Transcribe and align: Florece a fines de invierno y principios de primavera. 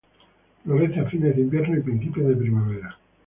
Florece 0.63 0.99
a 1.01 1.05
fines 1.05 1.35
de 1.35 1.43
invierno 1.43 1.77
y 1.77 1.81
principios 1.83 2.27
de 2.29 2.35
primavera. 2.35 2.97